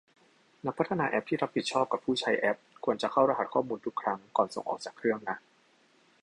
[0.65, 5.37] นักพัฒนาแอปที่รับผิดชอบกับผู้ใช้แอป ควรจะเข้ารหัสข้อมูลทุกครั้งก่อนส่งออกจากเครื่องนะ